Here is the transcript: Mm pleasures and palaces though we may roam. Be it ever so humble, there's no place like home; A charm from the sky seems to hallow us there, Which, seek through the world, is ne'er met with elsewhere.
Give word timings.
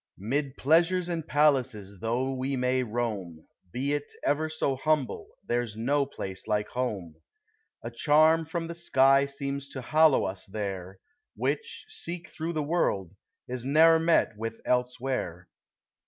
Mm 0.19 0.57
pleasures 0.57 1.09
and 1.09 1.27
palaces 1.27 1.99
though 1.99 2.33
we 2.33 2.55
may 2.55 2.81
roam. 2.81 3.45
Be 3.71 3.93
it 3.93 4.11
ever 4.23 4.49
so 4.49 4.75
humble, 4.75 5.29
there's 5.45 5.75
no 5.77 6.07
place 6.07 6.47
like 6.47 6.69
home; 6.69 7.17
A 7.83 7.91
charm 7.91 8.47
from 8.47 8.65
the 8.65 8.73
sky 8.73 9.27
seems 9.27 9.69
to 9.69 9.81
hallow 9.83 10.23
us 10.23 10.47
there, 10.47 10.97
Which, 11.35 11.85
seek 11.87 12.29
through 12.31 12.53
the 12.53 12.63
world, 12.63 13.13
is 13.47 13.63
ne'er 13.63 13.99
met 13.99 14.35
with 14.35 14.59
elsewhere. 14.65 15.47